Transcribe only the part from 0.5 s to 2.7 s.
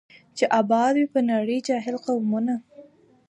آباد وي پر نړۍ جاهل قومونه